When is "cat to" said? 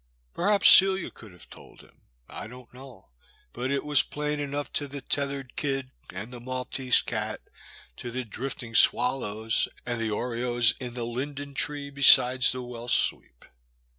7.03-8.09